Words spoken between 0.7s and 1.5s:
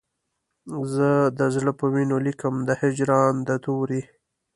زه د